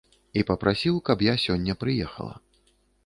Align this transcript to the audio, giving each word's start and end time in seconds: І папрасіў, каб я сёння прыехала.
І 0.39 0.43
папрасіў, 0.49 0.95
каб 1.09 1.21
я 1.27 1.33
сёння 1.45 1.77
прыехала. 1.85 2.35